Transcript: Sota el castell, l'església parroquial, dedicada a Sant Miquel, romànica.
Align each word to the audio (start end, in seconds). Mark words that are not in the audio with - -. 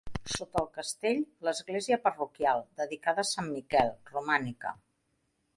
Sota 0.35 0.61
el 0.61 0.69
castell, 0.77 1.19
l'església 1.49 1.99
parroquial, 2.07 2.65
dedicada 2.83 3.27
a 3.27 3.33
Sant 3.33 3.55
Miquel, 3.59 3.93
romànica. 4.17 4.77